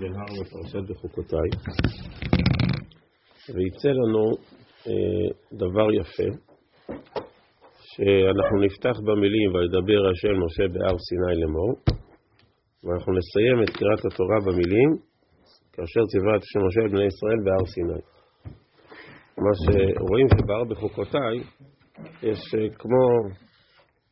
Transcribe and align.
בהר 0.00 0.30
בפרשת 0.40 0.90
בחוקותיי, 0.90 1.50
ויצא 3.54 3.88
לנו 3.88 4.24
אה, 4.86 5.28
דבר 5.52 5.88
יפה, 6.00 6.28
שאנחנו 7.90 8.56
נפתח 8.66 8.96
במילים 9.06 9.54
וידבר 9.54 10.00
השם 10.10 10.34
משה 10.44 10.64
בהר 10.74 10.96
סיני 11.06 11.40
לאמור, 11.40 11.72
ואנחנו 12.84 13.12
נסיים 13.18 13.56
את 13.62 13.70
קריאת 13.76 14.02
התורה 14.06 14.38
במילים 14.46 14.90
כאשר 15.72 16.00
ציווה 16.10 16.36
את 16.36 16.42
השם 16.42 16.60
משה 16.66 16.82
בני 16.92 17.04
ישראל 17.10 17.38
בהר 17.44 17.64
סיני. 17.74 18.02
מה 19.44 19.52
שרואים 19.62 20.26
שבהר 20.34 20.64
בחוקותיי 20.70 21.36
יש 22.22 22.40
אה, 22.54 22.68
כמו 22.78 23.02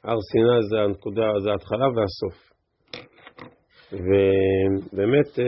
הר 0.04 0.20
סיני 0.30 0.58
זה 0.70 0.76
הנקודה, 0.84 1.26
זה 1.44 1.50
ההתחלה 1.50 1.86
והסוף. 1.94 2.55
ובאמת 3.92 5.38
אה, 5.38 5.44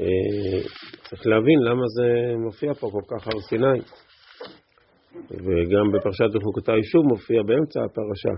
אה, 0.00 0.60
צריך 1.08 1.26
להבין 1.26 1.58
למה 1.68 1.82
זה 1.96 2.36
מופיע 2.44 2.74
פה 2.74 2.88
כל 2.92 3.02
כך 3.10 3.26
הר 3.26 3.40
סיני. 3.40 3.78
וגם 5.30 5.86
בפרשת 5.92 6.30
בחוקותיי 6.34 6.82
שוב 6.82 7.04
מופיע 7.04 7.42
באמצע 7.42 7.80
הפרשה. 7.84 8.34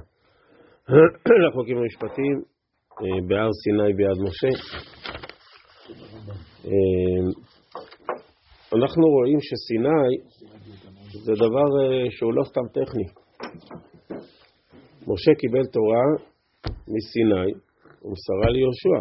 לחוקים 1.49 1.77
המשפטיים 1.79 2.43
אה, 3.03 3.29
בהר 3.29 3.51
סיני 3.63 3.93
ביד 3.93 4.19
משה. 4.25 4.53
אנחנו 8.75 9.05
רואים 9.07 9.39
שסיני 9.41 10.13
זה 11.25 11.33
דבר 11.33 11.69
שהוא 12.11 12.35
לא 12.35 12.45
סתם 12.45 12.66
טכני. 12.73 13.05
משה 15.09 15.35
קיבל 15.39 15.66
תורה 15.73 16.05
מסיני, 16.89 17.63
ומסרה 18.05 18.49
ליהושע. 18.55 18.99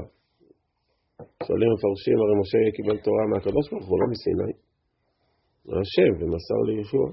שואלים 1.48 1.70
מפרשים, 1.74 2.18
הרי 2.22 2.36
משה 2.42 2.58
קיבל 2.78 2.98
תורה 3.06 3.24
מהקדוש 3.32 3.66
ברוך 3.72 3.88
הוא, 3.90 4.00
לא 4.02 4.08
מסיני. 4.14 4.54
מהשם, 5.66 6.12
ומסר 6.20 6.60
ליהושע. 6.68 7.08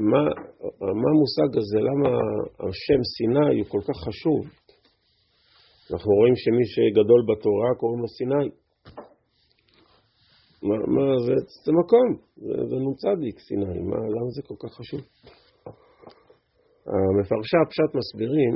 ומה 0.00 0.22
המושג 1.12 1.50
הזה, 1.58 1.78
למה 1.88 2.10
השם 2.66 3.00
סיני 3.14 3.60
הוא 3.60 3.68
כל 3.68 3.82
כך 3.88 3.96
חשוב? 4.06 4.40
אנחנו 5.92 6.10
רואים 6.18 6.36
שמי 6.36 6.64
שגדול 6.72 7.22
בתורה 7.28 7.68
קוראים 7.80 8.00
לו 8.00 8.08
סיני. 8.08 8.48
מה, 10.62 10.76
מה 10.94 11.04
זה, 11.26 11.34
זה 11.64 11.72
מקום, 11.80 12.08
זה, 12.36 12.54
זה 12.70 12.76
נ"צ 12.76 13.02
סיני, 13.46 13.80
מה, 13.90 13.96
למה 13.96 14.30
זה 14.36 14.42
כל 14.42 14.54
כך 14.62 14.74
חשוב? 14.74 15.00
המפרשי 16.86 17.56
הפשט 17.62 17.90
מסבירים 17.98 18.54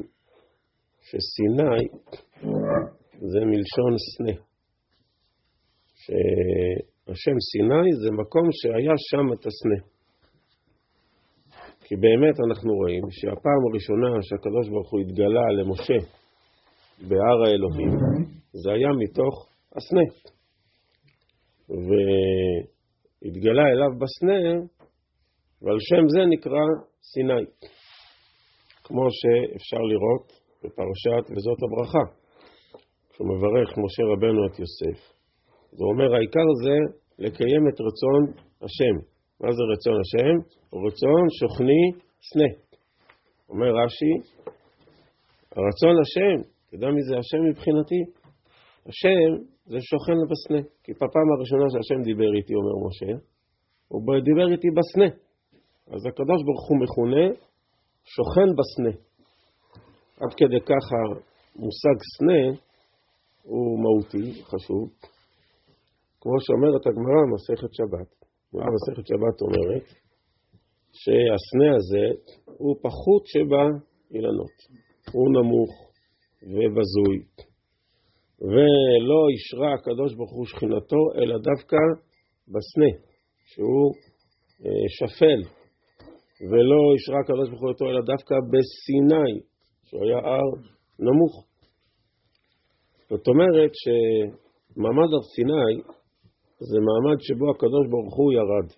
שסיני 1.08 1.82
זה 3.32 3.40
מלשון 3.50 3.92
סנה. 4.06 4.36
שהשם 6.02 7.36
סיני 7.50 7.92
זה 8.02 8.10
מקום 8.10 8.46
שהיה 8.52 8.94
שם 9.08 9.26
את 9.34 9.46
הסנה. 9.46 9.80
כי 11.84 11.94
באמת 11.96 12.36
אנחנו 12.46 12.72
רואים 12.80 13.04
שהפעם 13.10 13.62
הראשונה 13.70 14.10
שהקדוש 14.22 14.68
ברוך 14.68 14.90
הוא 14.92 15.00
התגלה 15.00 15.46
למשה 15.58 15.98
בהר 17.08 17.38
האלוהים, 17.46 17.92
זה 18.52 18.68
היה 18.72 18.88
מתוך 19.02 19.34
הסנה. 19.76 20.06
והתגלה 21.86 23.64
אליו 23.72 23.92
בסנה, 24.02 24.40
ועל 25.62 25.78
שם 25.80 26.04
זה 26.08 26.20
נקרא 26.32 26.64
סיני. 27.12 27.44
כמו 28.86 29.06
שאפשר 29.18 29.82
לראות 29.92 30.26
בפרשת 30.62 31.24
וזאת 31.32 31.60
הברכה, 31.64 32.04
כשהוא 33.10 33.28
מברך 33.32 33.68
משה 33.84 34.02
רבנו 34.12 34.40
את 34.46 34.54
יוסף. 34.62 34.98
הוא 35.78 35.88
אומר, 35.92 36.08
העיקר 36.14 36.48
זה 36.64 36.76
לקיים 37.24 37.62
את 37.68 37.78
רצון 37.86 38.22
השם. 38.64 38.94
מה 39.40 39.50
זה 39.56 39.62
רצון 39.72 39.96
השם? 40.02 40.34
רצון 40.86 41.22
שוכני 41.38 41.84
סנה. 42.28 42.50
אומר 43.48 43.70
רש"י, 43.80 44.14
הרצון 45.56 45.94
השם, 46.02 46.36
אתה 46.64 46.74
יודע 46.76 46.88
מי 46.96 47.02
זה 47.08 47.14
השם 47.22 47.40
מבחינתי? 47.50 48.00
השם 48.88 49.30
זה 49.70 49.78
שוכן 49.90 50.18
בסנה. 50.30 50.62
כי 50.82 50.92
בפעם 50.92 51.28
הראשונה 51.34 51.66
שהשם 51.72 51.98
דיבר 52.08 52.30
איתי, 52.38 52.54
אומר 52.60 52.74
משה, 52.86 53.12
הוא 53.88 54.00
דיבר 54.28 54.46
איתי 54.54 54.68
בסנה. 54.78 55.08
אז 55.94 56.00
הקדוש 56.08 56.40
ברוך 56.46 56.64
הוא 56.68 56.78
מכונה 56.84 57.26
שוכן 58.14 58.48
בסנה. 58.58 58.94
עד 60.20 60.32
כדי 60.38 60.60
כך 60.60 60.84
המושג 60.96 61.96
סנה 62.14 62.42
הוא 63.42 63.80
מהותי, 63.82 64.42
חשוב. 64.42 64.84
כמו 66.20 66.36
שאומרת 66.44 66.82
הגמרא, 66.86 67.20
מסכת 67.34 67.72
שבת. 67.78 68.08
הגמרא 68.48 68.68
מסכת 68.76 69.06
שבת 69.06 69.36
אומרת 69.46 69.86
שהסנה 71.00 71.68
הזה 71.76 72.06
הוא 72.46 72.76
פחות 72.82 73.22
שבאילנות. 73.26 74.56
הוא 75.12 75.28
נמוך 75.36 75.72
ובזוי. 76.42 77.18
ולא 78.40 79.20
אישרה 79.32 79.74
הקדוש 79.74 80.14
ברוך 80.14 80.32
הוא 80.32 80.46
שכינתו, 80.46 81.02
אלא 81.18 81.34
דווקא 81.38 81.76
בסנה, 82.48 82.90
שהוא 83.50 83.92
אה, 84.64 84.86
שפל, 84.96 85.55
ולא 86.50 86.78
אישרה 86.94 87.18
הקדוש 87.20 87.48
ברוך 87.50 87.62
הוא 87.62 87.70
אותו, 87.70 87.84
אלא 87.90 88.00
דווקא 88.12 88.34
בסיני, 88.52 89.32
שהוא 89.86 90.04
היה 90.04 90.18
הר 90.18 90.48
נמוך. 91.06 91.34
זאת 93.10 93.28
אומרת 93.28 93.72
שמעמד 93.82 95.10
הר 95.14 95.24
סיני 95.34 95.72
זה 96.70 96.78
מעמד 96.86 97.18
שבו 97.26 97.46
הקדוש 97.50 97.84
ברוך 97.92 98.16
הוא 98.16 98.32
ירד. 98.38 98.68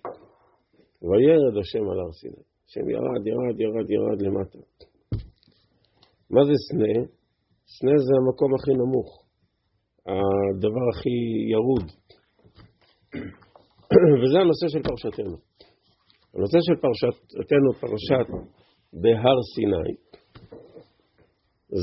וירד 1.07 1.55
השם 1.61 1.83
על 1.91 1.99
הר 1.99 2.11
סיני. 2.19 2.43
השם 2.67 2.85
ירד, 2.95 3.21
ירד, 3.31 3.55
ירד, 3.63 3.87
ירד 3.95 4.19
למטה. 4.25 4.59
מה 6.29 6.41
זה 6.47 6.55
סנה? 6.67 6.93
סנה 7.75 7.95
זה 8.07 8.13
המקום 8.19 8.51
הכי 8.55 8.73
נמוך, 8.81 9.09
הדבר 10.09 10.85
הכי 10.91 11.15
ירוד. 11.53 11.85
וזה 14.21 14.37
הנושא 14.39 14.67
של 14.67 14.81
פרשתנו. 14.83 15.48
הנושא 16.33 16.57
של 16.61 16.75
פרשתנו, 16.85 17.69
פרשת 17.81 18.27
בהר 19.01 19.39
סיני, 19.53 19.91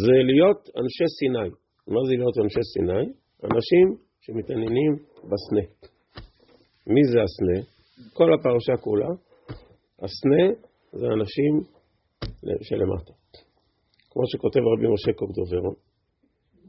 זה 0.03 0.17
להיות 0.31 0.61
אנשי 0.81 1.09
סיני. 1.19 1.51
מה 1.93 2.01
זה 2.07 2.13
להיות 2.21 2.39
אנשי 2.45 2.65
סיני? 2.73 3.05
אנשים 3.45 3.87
שמתעניינים 4.21 4.93
בסנה. 5.31 5.65
מי 6.93 7.03
זה 7.13 7.19
הסנה? 7.27 7.59
כל 8.13 8.29
הפרשה 8.35 8.77
כולה. 8.77 9.09
הסנה 10.05 10.45
זה 10.93 11.07
אנשים 11.17 11.53
שלמטה. 12.63 13.13
כמו 14.11 14.23
שכותב 14.31 14.61
רבי 14.73 14.87
משה 14.95 15.13
קורדוברו 15.13 15.73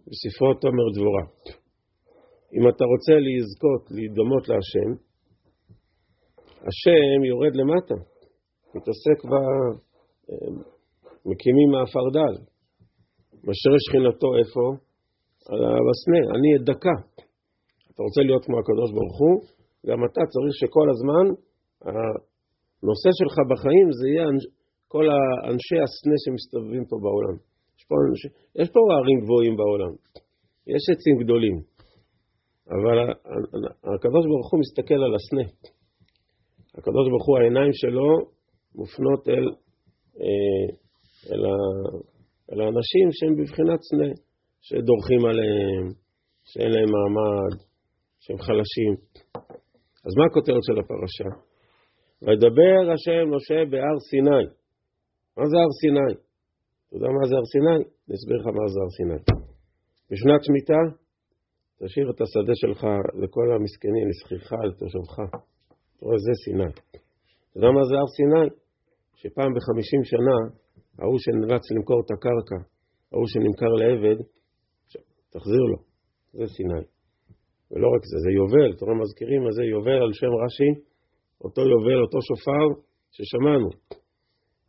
בספרו 0.08 0.54
תומר 0.62 0.88
דבורה. 0.96 1.26
אם 2.56 2.64
אתה 2.70 2.84
רוצה 2.92 3.14
לזכות, 3.26 3.84
להידמות 3.96 4.44
להשם, 4.50 4.90
השם 6.66 7.20
יורד 7.30 7.56
למטה, 7.56 7.96
מתעסק 8.76 9.20
ב... 9.30 9.34
מקימים 11.30 11.70
מעפרדל. 11.76 12.34
משרה 13.48 13.78
שכינתו 13.86 14.30
איפה? 14.40 14.64
בסנה, 15.88 16.20
אני 16.36 16.50
אדקה. 16.58 16.96
אתה 17.90 18.02
רוצה 18.08 18.22
להיות 18.28 18.44
כמו 18.46 18.58
הקדוש 18.60 18.90
ברוך 18.98 19.18
הוא, 19.24 19.36
גם 19.88 20.00
אתה 20.08 20.22
צריך 20.34 20.54
שכל 20.62 20.88
הזמן 20.94 21.26
הנושא 21.86 23.10
שלך 23.20 23.36
בחיים 23.52 23.88
זה 24.00 24.06
יהיה 24.12 24.28
כל 24.94 25.06
האנשי 25.14 25.78
הסנה 25.84 26.18
שמסתובבים 26.24 26.84
פה 26.90 26.96
בעולם. 27.04 27.36
יש 27.78 27.84
פה, 27.90 27.96
יש 28.62 28.68
פה 28.74 28.80
ערים 28.98 29.20
גבוהים 29.24 29.54
בעולם, 29.60 29.94
יש 30.74 30.84
עצים 30.94 31.16
גדולים, 31.24 31.58
אבל 32.76 32.98
הקדוש 33.96 34.24
ברוך 34.32 34.50
הוא 34.52 34.60
מסתכל 34.64 35.00
על 35.06 35.14
הסנה. 35.18 35.48
הקדוש 36.78 37.06
ברוך 37.10 37.26
הוא, 37.28 37.38
העיניים 37.38 37.74
שלו 37.74 38.10
מופנות 38.76 39.30
אל, 39.30 39.46
אה, 40.22 40.68
אל, 41.32 41.42
ה, 41.46 41.56
אל 42.52 42.62
האנשים 42.62 43.08
שהם 43.12 43.34
בבחינת 43.40 43.80
סנה, 43.90 44.12
שדורכים 44.62 45.22
עליהם, 45.30 45.86
שאין 46.50 46.72
להם 46.76 46.90
מעמד, 46.96 47.54
שהם 48.24 48.38
חלשים. 48.38 48.94
אז 50.06 50.12
מה 50.18 50.26
הכותרת 50.30 50.64
של 50.68 50.78
הפרשה? 50.82 51.30
וידבר 52.22 52.80
השם 52.94 53.26
משה 53.36 53.60
בהר 53.72 53.98
סיני. 54.10 54.46
מה 55.38 55.46
זה 55.52 55.58
הר 55.64 55.72
סיני? 55.82 56.14
אתה 56.86 56.96
יודע 56.96 57.10
מה 57.18 57.24
זה 57.30 57.36
הר 57.36 57.48
סיני? 57.54 57.80
אני 58.06 58.14
אסביר 58.18 58.38
לך 58.42 58.48
מה 58.60 58.66
זה 58.74 58.80
הר 58.84 58.92
סיני. 58.98 59.20
בשנת 60.10 60.42
שמיטה, 60.46 60.82
תשאיר 61.80 62.08
את 62.12 62.22
השדה 62.22 62.56
שלך 62.62 62.82
לכל 63.22 63.48
המסכנים, 63.56 64.06
לשכירך, 64.10 64.52
לתושבך. 64.68 65.16
אתה 65.98 66.06
רואה, 66.06 66.18
זה 66.18 66.34
סיני. 66.44 66.72
אתה 67.50 67.58
יודע 67.58 67.70
מה 67.78 67.84
זה 67.90 67.96
הר 68.00 68.10
סיני? 68.18 68.48
שפעם 69.20 69.52
בחמישים 69.56 70.02
שנה, 70.04 70.38
ההוא 71.00 71.20
שנאלץ 71.24 71.72
למכור 71.72 72.00
את 72.06 72.12
הקרקע, 72.12 72.60
ההוא 73.12 73.28
שנמכר 73.32 73.72
לעבד, 73.82 74.20
תחזיר 75.34 75.64
לו. 75.72 75.78
זה 76.38 76.46
סיני. 76.56 76.84
ולא 77.72 77.88
רק 77.94 78.04
זה, 78.10 78.18
זה 78.24 78.32
יובל, 78.40 78.70
אתם 78.74 78.86
רואים 78.86 79.02
מזכירים 79.02 79.42
מה 79.44 79.52
זה 79.58 79.64
יובל 79.64 80.00
על 80.06 80.14
שם 80.20 80.34
רש"י, 80.44 80.72
אותו 81.44 81.62
יובל, 81.62 82.00
אותו 82.06 82.20
שופר 82.28 82.68
ששמענו. 83.16 83.70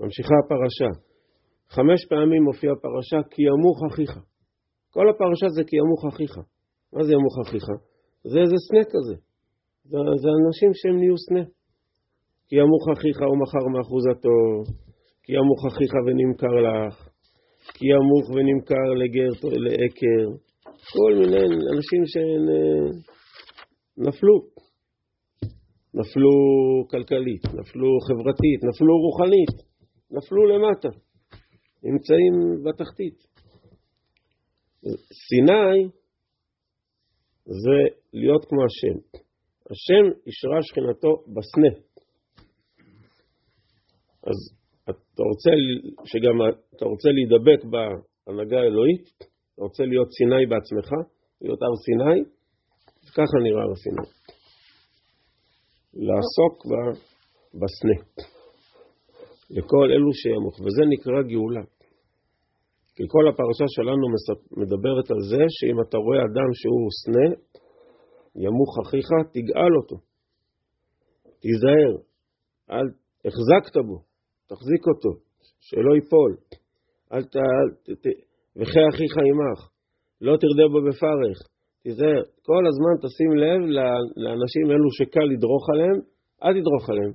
ממשיכה 0.01 0.35
הפרשה. 0.45 0.91
חמש 1.69 2.01
פעמים 2.11 2.43
מופיע 2.43 2.73
פרשה 2.83 3.21
כי 3.31 3.43
ימוך 3.43 3.79
אחיך. 3.89 4.13
כל 4.91 5.07
הפרשה 5.11 5.49
זה 5.57 5.63
כי 5.69 5.77
ימוך 5.77 6.03
אחיך. 6.11 6.33
מה 6.93 7.03
זה 7.05 7.13
ימוך 7.13 7.35
אחיך? 7.45 7.67
זה 8.33 8.39
איזה 8.45 8.57
סנה 8.67 8.85
כזה. 8.93 9.28
זה, 9.91 9.99
זה 10.23 10.29
אנשים 10.47 10.71
שהם 10.75 10.97
נהיו 11.01 11.19
סנה. 11.27 11.45
כי 12.49 12.57
ימוך 12.57 12.85
אחיך 12.95 13.19
ומכר 13.21 13.65
מאחוזתו, 13.75 14.39
כי 15.23 15.33
ימוך 15.39 15.61
אחיך 15.69 15.93
ונמכר 16.07 16.57
לך, 16.67 16.97
כי 17.75 17.85
ימוך 17.95 18.27
ונמכר 18.35 18.89
לגר 19.01 19.33
לעקר, 19.65 20.27
כל 20.95 21.13
מיני 21.19 21.45
אנשים 21.75 22.03
שנפלו. 22.13 24.37
אה, 24.37 24.43
נפלו 25.95 26.31
כלכלית, 26.91 27.45
נפלו 27.45 27.89
חברתית, 28.07 28.61
נפלו 28.69 28.95
רוחנית, 29.05 29.55
נפלו 30.11 30.47
למטה, 30.47 30.89
נמצאים 31.83 32.35
בתחתית. 32.65 33.19
סיני 35.27 35.89
זה 37.45 37.79
להיות 38.13 38.45
כמו 38.45 38.65
השם. 38.65 39.28
השם 39.71 40.05
אישרה 40.27 40.63
שכינתו 40.63 41.13
בסנה. 41.35 41.73
אז 44.29 44.39
אתה 44.85 45.23
רוצה, 45.31 45.51
שגם 46.11 46.37
אתה 46.77 46.85
רוצה 46.85 47.09
להידבק 47.17 47.61
בהנהגה 47.73 48.59
האלוהית, 48.61 49.05
אתה 49.19 49.63
רוצה 49.63 49.83
להיות 49.85 50.09
סיני 50.19 50.47
בעצמך, 50.47 50.91
להיות 51.43 51.63
הר 51.63 51.75
סיני, 51.85 52.19
ככה 53.17 53.37
נראה 53.45 53.63
הר 53.63 53.75
סיני. 53.83 54.07
לעסוק 56.07 56.55
בסנה. 57.61 57.99
לכל 59.51 59.87
אלו 59.95 60.13
שימוך, 60.13 60.55
וזה 60.61 60.83
נקרא 60.93 61.23
גאולה. 61.33 61.65
כי 62.97 63.05
כל 63.09 63.25
הפרשה 63.29 63.67
שלנו 63.77 64.05
מדברת 64.61 65.11
על 65.11 65.21
זה 65.31 65.43
שאם 65.57 65.79
אתה 65.85 65.97
רואה 66.05 66.21
אדם 66.29 66.51
שהוא 66.61 66.89
סנה, 67.03 67.29
ימוך 68.37 68.79
אחיך, 68.83 69.09
תגאל 69.33 69.73
אותו. 69.83 69.97
תיזהר, 71.41 71.93
אל 72.71 72.87
החזקת 73.25 73.77
בו, 73.87 73.99
תחזיק 74.47 74.83
אותו, 74.87 75.13
שלא 75.61 75.95
ייפול. 75.95 76.37
אל 77.13 77.23
ת... 77.23 77.37
ת... 78.03 78.07
וחי 78.57 78.85
אחיך 78.91 79.13
עמך, 79.29 79.61
לא 80.21 80.37
תרדה 80.43 80.67
בו 80.73 80.79
בפרך. 80.89 81.39
תיזהר, 81.83 82.23
כל 82.43 82.63
הזמן 82.71 82.95
תשים 83.03 83.31
לב 83.43 83.61
לאנשים 84.17 84.65
אלו 84.71 84.91
שקל 84.99 85.27
לדרוך 85.33 85.65
עליהם, 85.73 85.99
אל 86.43 86.53
תדרוך 86.61 86.91
עליהם. 86.91 87.13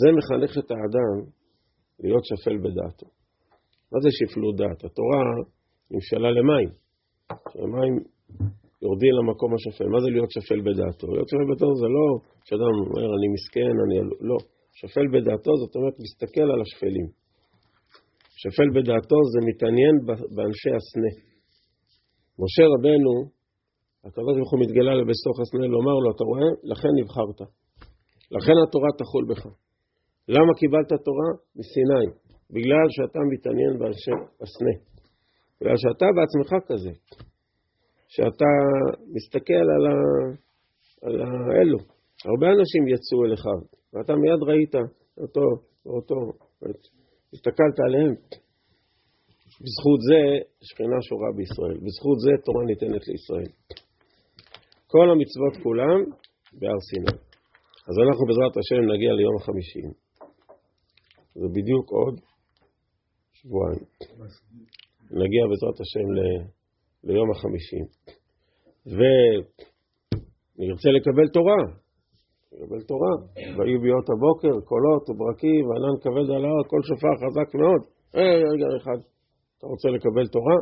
זה 0.00 0.08
מחנך 0.16 0.52
את 0.58 0.70
האדם 0.70 1.30
להיות 2.00 2.24
שפל 2.24 2.56
בדעתו. 2.58 3.06
מה 3.92 3.98
זה 4.02 4.08
שפלות 4.18 4.56
דעת? 4.56 4.84
התורה 4.84 5.22
נמשלה 5.90 6.30
למים. 6.30 6.68
שהמים 7.52 7.94
יורדים 8.86 9.12
למקום 9.18 9.50
השפל. 9.56 9.88
מה 9.94 9.98
זה 10.02 10.08
להיות 10.14 10.30
שפל 10.36 10.60
בדעתו? 10.66 11.06
להיות 11.14 11.28
שפל 11.30 11.46
בדעתו 11.50 11.70
זה 11.82 11.88
לא 11.96 12.06
שאדם 12.46 12.74
אומר 12.82 13.06
אני 13.16 13.28
מסכן, 13.34 13.74
אני... 13.84 13.96
לא. 14.30 14.38
שפל 14.78 15.06
בדעתו 15.14 15.52
זאת 15.62 15.72
אומרת 15.76 15.96
מסתכל 16.04 16.46
על 16.54 16.60
השפלים. 16.64 17.06
שפל 18.40 18.68
בדעתו 18.76 19.18
זה 19.32 19.38
מתעניין 19.48 19.94
באנשי 20.36 20.72
הסנה. 20.78 21.12
משה 22.42 22.64
רבנו, 22.72 23.14
ברוך 24.14 24.50
הוא 24.52 24.60
מתגלה 24.64 24.94
לבסוך 25.00 25.36
הסנה, 25.42 25.66
לומר 25.76 25.96
לו, 26.02 26.08
אתה 26.14 26.24
רואה? 26.30 26.48
לכן 26.72 26.92
נבחרת. 27.00 27.40
לכן 28.36 28.56
התורה 28.62 28.90
תחול 29.00 29.24
בך. 29.30 29.42
למה 30.34 30.50
קיבלת 30.60 30.90
תורה? 31.06 31.28
מסיני. 31.58 32.06
בגלל 32.54 32.86
שאתה 32.96 33.20
מתעניין 33.32 33.72
באנשי 33.78 34.16
הסנה. 34.42 34.74
בגלל 35.58 35.76
שאתה 35.82 36.06
בעצמך 36.16 36.50
כזה. 36.68 36.92
שאתה 38.08 38.52
מסתכל 39.14 39.66
על, 39.76 39.84
ה... 39.92 39.96
על 41.06 41.20
האלו. 41.20 41.78
הרבה 42.24 42.46
אנשים 42.46 42.82
יצאו 42.94 43.24
אליך, 43.24 43.44
ואתה 43.92 44.12
מיד 44.22 44.42
ראית 44.48 44.74
אותו, 45.22 45.46
אותו, 45.86 46.16
הסתכלת 47.34 47.78
עליהם. 47.86 48.14
בזכות 49.62 50.00
זה 50.08 50.20
שכינה 50.68 50.98
שורה 51.08 51.30
בישראל, 51.36 51.76
בזכות 51.84 52.18
זה 52.24 52.32
תורה 52.44 52.62
ניתנת 52.70 53.04
לישראל. 53.08 53.50
כל 54.92 55.06
המצוות 55.12 55.54
כולם 55.64 55.98
בהר 56.58 56.80
סיני. 56.88 57.14
אז 57.88 57.94
אנחנו 58.04 58.22
בעזרת 58.28 58.54
השם 58.60 58.82
נגיע 58.92 59.12
ליום 59.18 59.36
החמישים. 59.40 59.88
זה 61.40 61.46
בדיוק 61.56 61.86
עוד 61.98 62.14
שבועיים. 63.38 63.84
נגיע 65.22 65.42
בעזרת 65.50 65.78
השם 65.84 66.06
ל... 66.16 66.20
ליום 67.06 67.30
החמישים. 67.30 67.84
ונרצה 70.58 70.88
לקבל 70.96 71.28
תורה, 71.36 71.60
לקבל 72.52 72.82
תורה. 72.90 73.14
ויהיו 73.56 73.80
ביאות 73.84 74.06
הבוקר, 74.12 74.54
קולות 74.70 75.04
וברקים, 75.08 75.62
וענן 75.68 75.96
כבד 76.02 76.28
על 76.34 76.44
ההר, 76.44 76.62
כל 76.72 76.82
שופר 76.88 77.14
חזק 77.22 77.48
מאוד. 77.60 77.82
אה, 78.16 78.38
רגע 78.52 78.66
אחד, 78.78 78.98
אתה 79.58 79.66
רוצה 79.72 79.88
לקבל 79.96 80.26
תורה? 80.36 80.58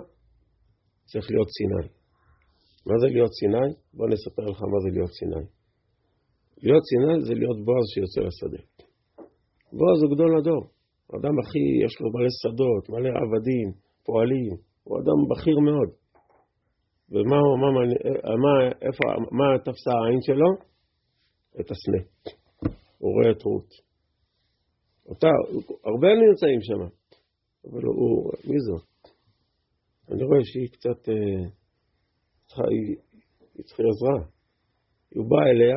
צריך 1.11 1.26
להיות 1.31 1.50
סיני. 1.56 1.87
מה 2.87 2.94
זה 3.00 3.06
להיות 3.14 3.32
סיני? 3.40 3.69
בוא 3.97 4.06
נספר 4.12 4.44
לך 4.52 4.61
מה 4.73 4.79
זה 4.85 4.88
להיות 4.97 5.12
סיני. 5.19 5.44
להיות 6.64 6.85
סיני 6.90 7.14
זה 7.26 7.35
להיות 7.40 7.58
בועז 7.67 7.87
שיוצא 7.93 8.20
לשדה. 8.29 8.62
בועז 9.79 9.99
הוא 10.02 10.11
גדול 10.14 10.31
הדור. 10.38 10.62
אדם 11.17 11.35
הכי, 11.40 11.64
יש 11.85 11.94
לו 12.00 12.06
מלא 12.14 12.32
שדות, 12.43 12.85
מלא 12.93 13.11
עבדים, 13.23 13.69
פועלים. 14.06 14.55
הוא 14.85 14.94
אדם 15.00 15.19
בכיר 15.31 15.58
מאוד. 15.69 16.03
ומה 17.10 17.36
מה, 17.60 17.68
מה, 18.44 18.70
איפה, 18.82 19.04
מה 19.38 19.58
תפסה 19.58 19.90
העין 19.90 20.20
שלו? 20.22 20.50
את 21.60 21.70
הסנה. 21.70 22.02
הוא 22.98 23.12
רואה 23.14 23.30
את 23.30 23.42
רות. 23.42 23.68
אותה, 25.06 25.26
הרבה 25.84 26.08
נמצאים 26.08 26.61
שם, 26.62 26.80
אבל 27.70 27.82
הוא, 27.84 28.32
מי 28.49 28.58
זו? 28.66 28.76
אני 30.11 30.25
רואה 30.25 30.38
שהיא 30.44 30.68
קצת, 30.73 31.08
אה, 31.08 31.44
היא, 32.70 32.96
היא 33.54 33.64
צריכה 33.64 33.82
עזרה. 33.82 34.28
הוא 35.14 35.26
בא 35.30 35.40
אליה, 35.50 35.76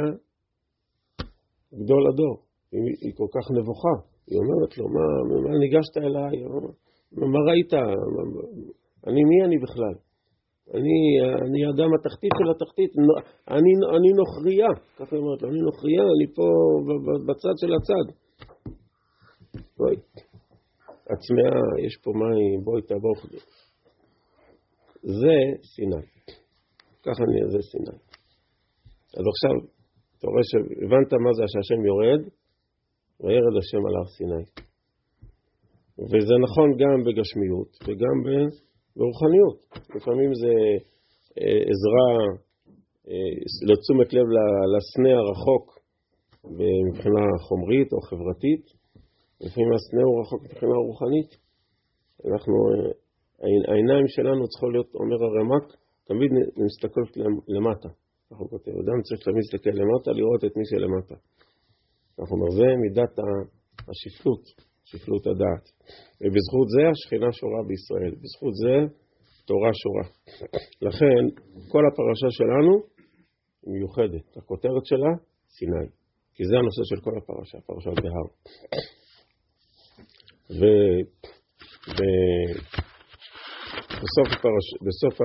גדול 1.74 2.04
הדור, 2.08 2.36
היא, 2.72 2.82
היא 3.02 3.14
כל 3.18 3.30
כך 3.36 3.52
נבוכה. 3.58 3.96
היא 4.28 4.38
אומרת 4.42 4.78
לו, 4.78 4.86
מה, 4.96 5.06
מה 5.44 5.58
ניגשת 5.60 5.98
אליי? 5.98 6.44
מה, 7.12 7.28
מה 7.34 7.40
ראית? 7.52 7.74
מה, 7.74 8.22
אני, 9.08 9.22
מי 9.30 9.46
אני 9.46 9.58
בכלל? 9.58 10.07
אני, 10.76 10.98
אני 11.46 11.62
אדם 11.72 11.90
התחתית 11.96 12.34
של 12.40 12.48
התחתית, 12.52 12.92
אני, 13.56 13.72
אני 13.98 14.10
נוכריה, 14.22 14.70
ככה 14.98 15.16
היא 15.16 15.24
אומרת 15.24 15.42
לו, 15.42 15.50
אני 15.50 15.62
נוכריה, 15.70 16.04
אני 16.14 16.28
פה 16.36 16.48
בצד 17.28 17.56
של 17.62 17.72
הצד. 17.78 18.06
בואי, 19.78 19.96
הצמאה, 21.12 21.60
יש 21.86 21.96
פה 22.04 22.12
מים, 22.22 22.60
בואי 22.64 22.82
תעבור. 22.82 23.16
זה 25.22 25.38
סיני. 25.74 26.04
ככה 27.06 27.22
אני, 27.28 27.40
זה 27.54 27.62
סיני. 27.72 27.98
אז 29.18 29.26
עכשיו, 29.34 29.56
אתה 30.18 30.28
רואה 30.32 30.44
שהבנת 30.50 31.12
מה 31.26 31.32
זה 31.38 31.44
שהשם 31.52 31.82
יורד, 31.90 32.22
וירד 33.24 33.56
השם 33.60 33.82
על 33.88 33.96
הר 33.98 34.08
סיני. 34.18 34.44
וזה 36.10 36.36
נכון 36.46 36.70
גם 36.82 36.98
בגשמיות 37.06 37.72
וגם 37.86 38.18
ברוחניות. 38.98 39.58
לפעמים 39.96 40.32
זה 40.42 40.54
אה, 41.40 41.62
עזרה 41.72 42.10
אה, 43.10 43.36
לתשומת 43.70 44.14
לב 44.14 44.28
לסנה 44.74 45.12
הרחוק 45.20 45.66
מבחינה 46.88 47.24
חומרית 47.48 47.94
או 47.94 48.02
חברתית, 48.02 48.66
לפעמים 49.42 49.70
הסנה 49.74 50.04
הוא 50.08 50.22
רחוק 50.22 50.42
מבחינה 50.44 50.76
רוחנית. 50.88 51.32
אנחנו, 52.30 52.56
אה, 53.42 53.72
העיניים 53.72 54.08
שלנו 54.08 54.48
צריכות 54.48 54.72
להיות, 54.74 54.90
אומר 55.02 55.20
הרמ"ק, 55.28 55.66
תמיד 56.10 56.32
נסתכלות 56.66 57.12
למטה. 57.48 57.90
אנחנו 58.32 58.46
אדם 58.84 58.98
צריך 59.06 59.20
תמיד 59.24 59.44
להסתכל 59.44 59.76
למטה, 59.82 60.12
לראות 60.12 60.42
את 60.46 60.54
מי 60.58 60.66
שלמטה. 60.72 61.16
אנחנו 62.20 62.36
אומר, 62.36 62.76
מידת 62.84 63.14
השפלות, 63.90 64.44
שפלות 64.90 65.24
הדעת. 65.28 65.66
ובזכות 66.22 66.68
זה 66.76 66.82
השכינה 66.92 67.30
שורה 67.40 67.62
בישראל. 67.68 68.14
בזכות 68.22 68.54
זה 68.64 68.76
תורה 69.50 69.72
שורה. 69.82 70.06
לכן, 70.88 71.24
כל 71.72 71.84
הפרשה 71.90 72.30
שלנו 72.38 72.74
היא 73.64 73.74
מיוחדת. 73.74 74.38
הכותרת 74.38 74.86
שלה, 74.90 75.12
סיני. 75.56 75.88
כי 76.36 76.44
זה 76.50 76.56
הנושא 76.58 76.84
של 76.90 77.00
כל 77.06 77.16
הפרשה, 77.18 77.58
פרשת 77.68 77.96
בהר. 78.04 78.28
ו... 80.60 80.62
בסוף, 84.02 84.28
הפרש, 84.32 84.68
בסוף 84.88 85.16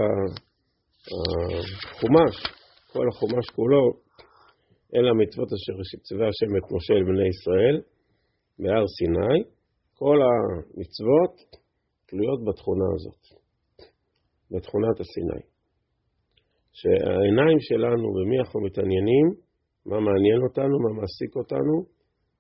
החומש, 1.11 2.35
כל 2.93 3.07
החומש 3.09 3.47
כולו, 3.57 3.93
אלה 4.95 5.11
המצוות 5.11 5.49
אשר 5.53 5.99
ציווה 6.07 6.27
השם 6.29 6.57
את 6.57 6.73
משה 6.73 6.95
אל 6.95 7.05
בני 7.05 7.29
ישראל 7.29 7.77
בהר 8.59 8.85
סיני, 8.97 9.39
כל 9.95 10.19
המצוות 10.27 11.35
תלויות 12.07 12.41
בתכונה 12.47 12.85
הזאת, 12.95 13.23
בתכונת 14.51 15.01
הסיני. 15.01 15.43
שהעיניים 16.73 17.59
שלנו, 17.61 18.07
במי 18.17 18.39
אנחנו 18.39 18.61
מתעניינים, 18.61 19.27
מה 19.87 20.01
מעניין 20.01 20.41
אותנו, 20.49 20.75
מה 20.85 20.91
מעסיק 21.01 21.37
אותנו, 21.37 21.75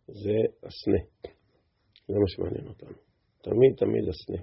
זה 0.06 0.38
הסנה. 0.66 1.02
זה 2.08 2.14
מה 2.22 2.28
שמעניין 2.28 2.66
אותנו. 2.68 2.96
תמיד 3.42 3.72
תמיד 3.76 4.04
הסנה. 4.08 4.42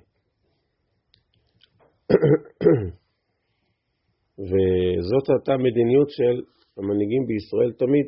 וזאת 4.49 5.25
הייתה 5.29 5.53
מדיניות 5.57 6.09
של 6.09 6.35
המנהיגים 6.77 7.23
בישראל 7.27 7.71
תמיד, 7.71 8.07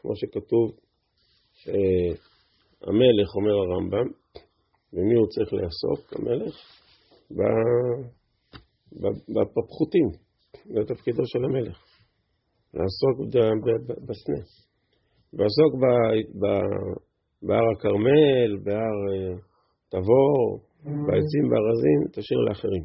כמו 0.00 0.16
שכתוב, 0.16 0.66
שהמלך, 2.80 3.36
אומר 3.36 3.52
הרמב"ם, 3.52 4.08
במי 4.92 5.14
הוא 5.14 5.26
צריך 5.26 5.52
לעסוק, 5.52 6.12
המלך? 6.16 6.54
בפחותים, 9.34 10.08
זה 10.64 10.94
תפקידו 10.94 11.22
של 11.26 11.44
המלך, 11.44 11.78
לעסוק 12.74 13.16
בסנה. 14.08 14.42
לעסוק 15.32 15.72
בהר 17.42 17.66
הכרמל, 17.76 18.50
בהר 18.64 18.98
אה, 19.10 19.36
תבור, 19.88 20.60
בעצים 20.84 21.44
בארזים, 21.50 22.00
תשאיר 22.12 22.40
לאחרים. 22.48 22.84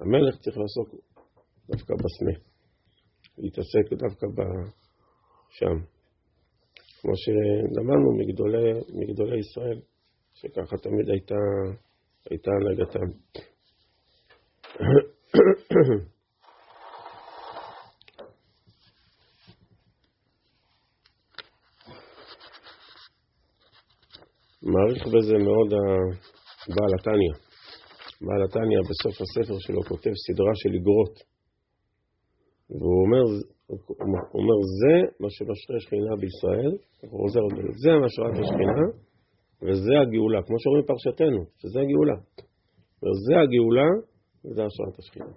המלך 0.00 0.34
צריך 0.40 0.56
לעסוק 0.58 0.88
דווקא 1.68 1.94
בסנה, 1.94 2.38
להתעסק 3.38 3.92
דווקא 3.92 4.26
שם. 5.50 5.95
כמו 7.06 7.16
שלמדנו 7.16 8.16
מגדולי, 8.18 8.72
מגדולי 8.94 9.38
ישראל, 9.38 9.80
שככה 10.34 10.76
תמיד 10.76 11.10
הייתה, 11.10 11.34
הייתה 12.30 12.50
הנהגתם. 12.50 13.08
מעריך 24.62 25.06
בזה 25.06 25.36
מאוד 25.38 25.72
הבעל 25.72 26.92
התניא. 26.98 27.34
בעל 28.20 28.42
התניא 28.44 28.80
בסוף 28.88 29.20
הספר 29.20 29.58
שלו 29.58 29.82
כותב 29.82 30.10
סדרה 30.26 30.52
של 30.54 30.72
איגרות. 30.74 31.14
והוא 32.70 33.02
אומר, 33.04 33.55
הוא 33.66 34.40
אומר, 34.40 34.58
זה 34.80 34.94
מה 35.20 35.28
שמשרה 35.30 35.80
שכינה 35.80 36.16
בישראל, 36.20 36.72
הוא 37.00 37.20
חוזר 37.20 37.40
על 37.40 37.50
זה, 37.56 37.62
זה 37.82 37.90
משרת 38.04 38.36
השכינה, 38.42 38.86
וזה 39.62 39.94
הגאולה, 40.02 40.40
כמו 40.46 40.56
שאומרים 40.60 40.84
פרשתנו, 40.90 41.40
שזה 41.60 41.78
הגאולה. 41.80 42.18
וזה 43.02 43.34
הגאולה, 43.42 43.88
וזה 44.44 44.62
השראת 44.64 44.98
השכינה. 44.98 45.34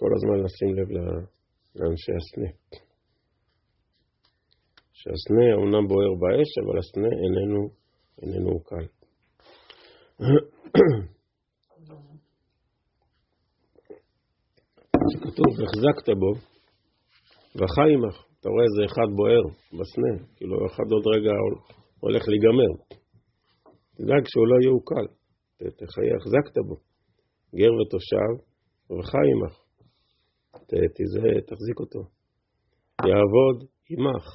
כל 0.00 0.10
הזמן 0.16 0.44
לשים 0.44 0.74
לב 0.78 0.88
לאנשי 1.76 2.12
הסנה. 2.18 2.50
שהסנה 4.92 5.54
אומנם 5.54 5.88
בוער 5.88 6.12
באש, 6.20 6.50
אבל 6.62 6.78
הסנה 6.78 7.08
איננו, 7.22 7.68
איננו 8.22 8.60
קל. 8.64 8.86
שכתוב, 15.12 15.50
החזקת 15.64 16.08
בו, 16.20 16.32
וחי 17.58 17.90
עמך. 17.94 18.16
אתה 18.40 18.48
רואה 18.48 18.64
איזה 18.68 18.82
אחד 18.90 19.08
בוער 19.16 19.44
בסנה, 19.78 20.14
כאילו 20.36 20.66
אחד 20.66 20.88
עוד 20.94 21.04
רגע 21.14 21.32
הולך 22.00 22.22
להיגמר. 22.28 22.72
תדאג 23.96 24.24
שהוא 24.30 24.46
לא 24.50 24.56
יהיה 24.60 24.72
קל, 24.90 25.06
תחיה, 25.78 26.14
החזקת 26.16 26.56
בו. 26.68 26.76
גר 27.58 27.72
ותושב, 27.78 28.32
וחי 28.90 29.26
עמך. 29.32 29.54
תחזיק 31.46 31.80
אותו. 31.80 32.00
יעבוד 33.10 33.58
עמך. 33.90 34.26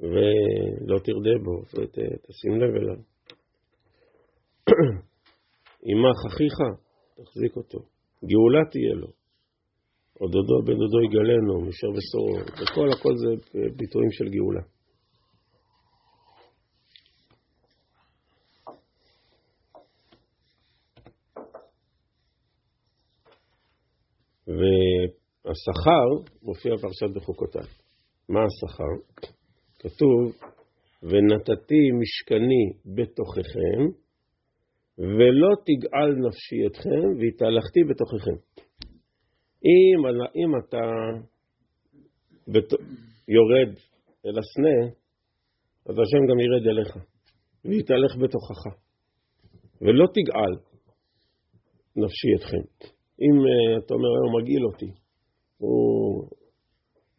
ולא 0.00 0.98
תרדה 0.98 1.36
בו, 1.44 1.56
ותשים 1.74 2.60
לב 2.60 2.74
אליו. 2.80 3.00
עמך 5.88 6.18
אחיך, 6.28 6.56
תחזיק 7.16 7.56
אותו. 7.56 7.78
גאולה 8.24 8.70
תהיה 8.70 8.94
לו. 8.94 9.25
עוד 10.18 10.30
דודו 10.32 10.62
בן 10.64 10.72
דודו 10.72 11.02
יגלנו, 11.04 11.60
משר 11.60 11.86
בשורו, 11.96 12.36
וכל 12.38 12.88
הכל 12.92 13.16
זה 13.16 13.30
ביטויים 13.76 14.10
של 14.10 14.28
גאולה. 14.28 14.62
והשכר 24.46 26.32
מופיע 26.42 26.74
בפרשת 26.74 27.16
בחוקותיי. 27.16 27.68
מה 28.28 28.40
השכר? 28.44 28.92
כתוב, 29.78 30.32
ונתתי 31.02 31.90
משכני 32.00 32.94
בתוככם, 32.96 33.80
ולא 34.98 35.50
תגאל 35.66 36.10
נפשי 36.26 36.66
אתכם, 36.66 37.18
והתהלכתי 37.18 37.80
בתוככם. 37.88 38.65
אם, 39.64 40.06
אם 40.36 40.50
אתה 40.58 40.82
בת... 42.48 42.72
יורד 43.28 43.70
אל 44.26 44.38
הסנה, 44.38 44.78
אז 45.86 45.94
השם 46.02 46.22
גם 46.30 46.38
ירד 46.40 46.66
אליך, 46.70 46.96
ויתהלך 47.64 48.16
בתוכך. 48.22 48.60
ולא 49.80 50.06
תגאל 50.14 50.52
נפשי 51.96 52.28
אתכם. 52.36 52.62
אם 53.24 53.36
uh, 53.44 53.84
אתה 53.84 53.94
אומר, 53.94 54.08
הוא 54.08 54.40
מגעיל 54.40 54.64
אותי, 54.66 54.90
הוא... 55.58 56.28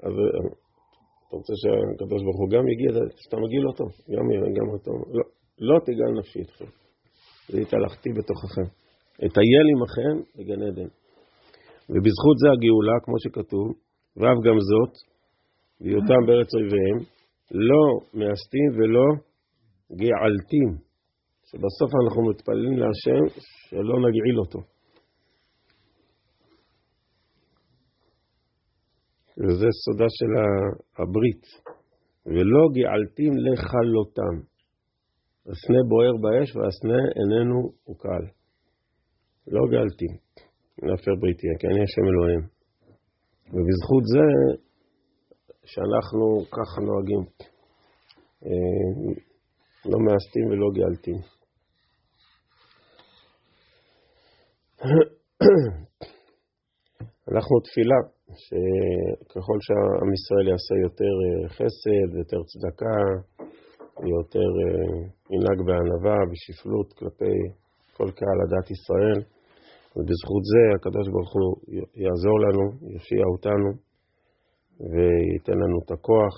אז 0.03 0.13
אתה 1.27 1.35
רוצה 1.35 1.53
שהקדוש 1.61 2.21
ברוך 2.23 2.39
הוא 2.41 2.49
גם 2.49 2.63
יגיע, 2.67 2.91
שאתה 3.23 3.37
מגעיל 3.37 3.67
אותו, 3.67 3.85
גם, 4.13 4.25
גם 4.57 4.67
אותו. 4.73 4.91
לא, 4.91 5.23
לא 5.59 5.79
תגל 5.79 6.19
נפשי 6.19 6.41
אתכם. 6.41 6.69
והתהלכתי 7.49 8.09
בתוככם. 8.09 8.67
אטייל 9.25 9.67
עמכם 9.73 10.15
בגן 10.35 10.61
עדן. 10.67 10.89
ובזכות 11.89 12.37
זה 12.41 12.47
הגאולה, 12.53 12.97
כמו 13.03 13.17
שכתוב, 13.23 13.67
ואף 14.17 14.39
גם 14.47 14.57
זאת, 14.69 14.93
בהיותם 15.81 16.21
בארץ 16.27 16.49
אויביהם, 16.55 16.97
לא 17.67 17.83
מאסתים 18.19 18.69
ולא 18.77 19.07
געלתים. 20.01 20.69
שבסוף 21.49 21.91
אנחנו 22.03 22.29
מתפללים 22.29 22.77
להשם 22.81 23.23
שלא 23.39 23.95
נגעיל 24.05 24.39
אותו. 24.39 24.59
וזה 29.37 29.67
סודה 29.85 30.05
של 30.17 30.31
הברית. 31.01 31.43
ולא 32.25 32.63
געלתים 32.77 33.33
לכלותם. 33.45 34.35
הסנה 35.49 35.81
בוער 35.89 36.15
באש 36.23 36.55
והסנה 36.55 36.99
איננו 37.17 37.71
הוקל. 37.83 38.23
לא 39.47 39.61
געלתים 39.71 40.27
להפר 40.83 41.11
בריתי, 41.21 41.47
כי 41.59 41.67
אני 41.67 41.83
השם 41.83 42.05
אלוהים. 42.11 42.41
ובזכות 43.53 44.03
זה 44.13 44.25
שאנחנו 45.65 46.25
ככה 46.51 46.81
נוהגים. 46.81 47.23
אה, 48.45 48.89
לא 49.85 49.99
מאסתים 50.05 50.45
ולא 50.49 50.67
געלתים. 50.77 51.19
אנחנו 57.31 57.59
תפילה. 57.59 58.17
שככל 58.45 59.57
שעם 59.65 60.09
ישראל 60.17 60.45
יעשה 60.51 60.75
יותר 60.87 61.13
אה, 61.23 61.49
חסד, 61.49 62.09
יותר 62.21 62.41
צדקה, 62.49 62.99
יותר 64.15 64.49
אה, 64.63 64.95
ינהג 65.35 65.59
בענווה, 65.67 66.17
בשפלות 66.31 66.93
כלפי 66.93 67.37
כל 67.97 68.09
קהל 68.19 68.39
הדת 68.43 68.71
ישראל, 68.71 69.19
ובזכות 69.97 70.43
זה 70.51 70.63
הקדוש 70.75 71.07
ברוך 71.13 71.33
הוא 71.37 71.49
יעזור 72.03 72.37
לנו, 72.45 72.65
יושיע 72.93 73.23
אותנו, 73.33 73.69
וייתן 74.91 75.57
לנו 75.63 75.77
את 75.83 75.91
הכוח, 75.91 76.35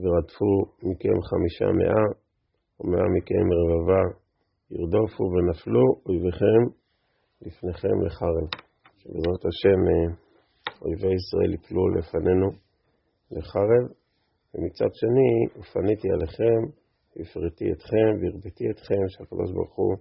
ורדפו 0.00 0.52
מכם 0.88 1.16
חמישה 1.28 1.68
מאה, 1.78 2.04
ומאה 2.80 3.08
מכם 3.16 3.46
רבבה, 3.60 4.02
ירדופו 4.70 5.24
ונפלו 5.32 5.84
אויביכם 6.06 6.60
לפניכם 7.42 7.96
לחרב. 8.06 8.48
שבעזרת 8.98 9.42
השם 9.48 9.80
אה, 9.90 10.06
אויבי 10.82 11.14
ישראל 11.20 11.54
יפלו 11.54 11.88
לפנינו 11.88 12.48
לחרב, 13.30 13.84
ומצד 14.54 14.90
שני, 15.00 15.30
ופניתי 15.58 16.08
עליכם, 16.14 16.60
הפריתי 17.20 17.72
אתכם 17.72 18.08
והרביתי 18.20 18.70
אתכם, 18.70 19.02
שהקדוש 19.08 19.50
ברוך 19.52 19.74
הוא 19.76 19.96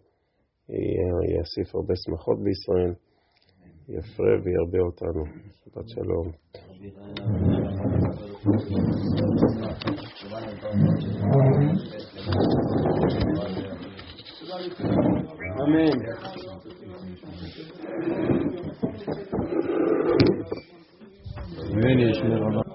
יוסיף 0.69 1.75
הרבה 1.75 1.93
שמחות 1.95 2.37
בישראל, 2.43 2.93
יפרה 3.89 4.35
וירבה 4.43 4.79
אותנו. 4.79 5.23
שבת 5.65 5.89
שלום. 5.89 6.31
אמן. 15.61 15.97
אמן 21.73 21.99
ישמר 21.99 22.41
רבה. 22.41 22.66